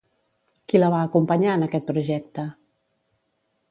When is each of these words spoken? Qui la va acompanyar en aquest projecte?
Qui 0.71 0.81
la 0.81 0.89
va 0.95 1.03
acompanyar 1.09 1.53
en 1.59 1.69
aquest 1.69 1.89
projecte? 1.93 2.51